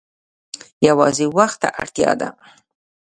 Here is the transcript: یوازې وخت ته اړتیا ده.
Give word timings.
یوازې 0.87 1.25
وخت 1.37 1.57
ته 1.61 1.69
اړتیا 1.81 2.11
ده. 2.21 2.29